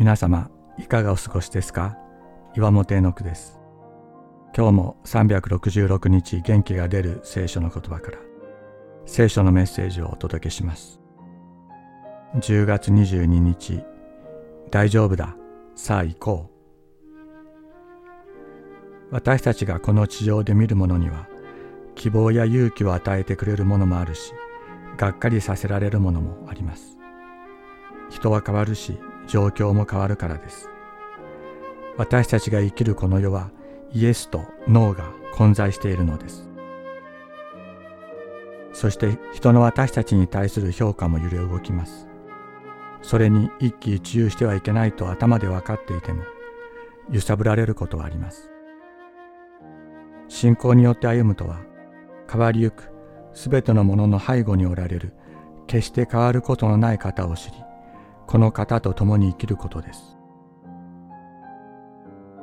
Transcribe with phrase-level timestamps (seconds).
[0.00, 1.98] 皆様いかがお過ごしですか？
[2.56, 3.60] 岩本絵の句です。
[4.56, 8.16] 今日も366日元気が出る聖書の言葉から
[9.04, 11.02] 聖書のメッセージをお届けします。
[12.36, 13.82] 10月22日
[14.70, 15.36] 大丈夫だ
[15.74, 16.50] さあ行こ
[19.12, 19.14] う。
[19.14, 21.28] 私たちがこの地上で見るものには
[21.94, 24.32] 希望や勇気を与えてくれるものもあるし
[24.96, 26.96] がっかりさせられるものもあります。
[28.08, 28.98] 人は変わるし
[29.30, 30.68] 状況も変わるからです。
[31.96, 33.50] 私たちが生きるこの世は
[33.92, 36.48] イエスとノーが混在しているのです。
[38.72, 42.08] そして人の私たちに対する評価も揺れ動きます。
[43.02, 46.24] それに一喜一憂してはいけないと頭で分かっていても
[47.10, 48.50] 揺さぶられることはあります。
[50.28, 51.60] 信仰によって歩むとは
[52.30, 52.90] 変わりゆく
[53.32, 55.12] すべてのものの背後におられる
[55.68, 57.69] 決して変わることのない方を知り
[58.30, 60.16] この方と共に生きることです。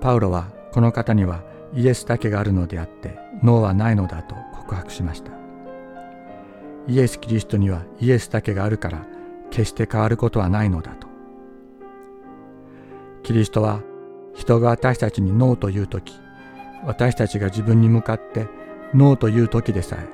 [0.02, 1.44] パウロはこの方には
[1.74, 5.32] イエスだけがあるのであって脳はないのだと告白しました。
[6.90, 9.06] イエス・キリストにはイエスだけがあるから
[9.50, 11.08] 決して変わることはないのだと。
[13.24, 13.82] キリストは
[14.36, 16.14] 人が私たちにノーという時
[16.84, 18.48] 私たちが自分に向かって
[18.94, 20.10] ノーという時でさえ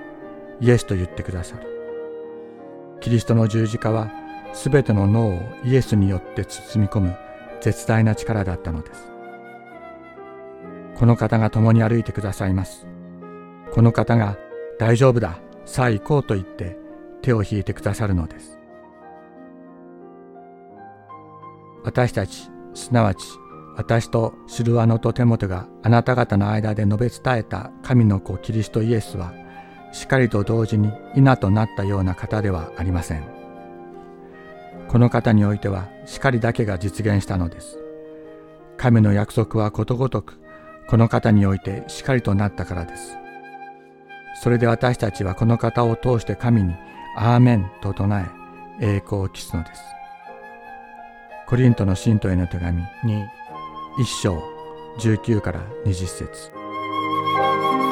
[0.64, 1.68] イエスと言ってくださる。
[3.02, 4.12] キリストの十字架は
[4.54, 7.18] すべての脳をイエスによって包み込む
[7.62, 9.12] 絶大な力だったのです。
[10.96, 12.88] この方が共に歩いてくださいます。
[13.72, 14.38] この方が
[14.80, 16.78] 大丈夫だ、さあ行こうと言って
[17.22, 18.60] 手を引いてくださるのです。
[21.84, 23.26] 私たち、すなわち
[23.76, 29.34] 私とシルワノとテモテがあなた方の間で述べ伝えた神の子キリストイエスは、
[29.92, 33.43] しっかりと同時に稲となったような方ではありません。
[34.94, 37.80] この方においては叱りだけが実現したのです。
[38.78, 40.40] 神の約束はことごとく
[40.88, 43.18] この方において叱りとなったからです。
[44.44, 46.76] それで私たちはこの方を通して神に
[47.18, 48.24] アーメンと唱
[48.80, 49.82] え栄光を期すのです。
[51.48, 53.26] コリントの信徒への手紙に
[54.00, 54.38] 一章
[55.00, 57.83] 19から20節